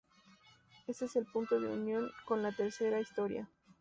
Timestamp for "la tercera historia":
2.41-3.47